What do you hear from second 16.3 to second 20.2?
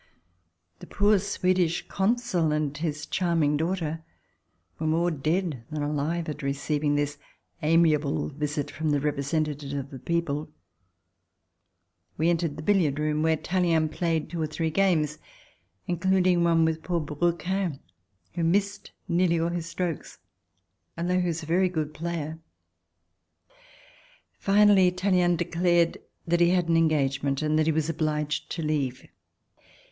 one with poor Brou quens, who missed nearly all his strokes,